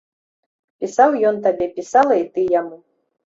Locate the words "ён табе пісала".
1.29-2.13